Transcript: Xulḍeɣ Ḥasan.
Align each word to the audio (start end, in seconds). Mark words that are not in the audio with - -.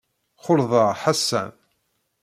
Xulḍeɣ 0.43 0.87
Ḥasan. 1.01 1.51